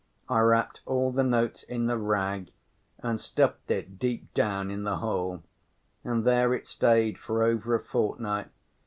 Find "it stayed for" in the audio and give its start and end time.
6.55-7.43